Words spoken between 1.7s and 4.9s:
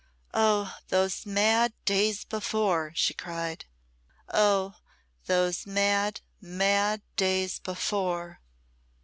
days before!" she cried "Oh!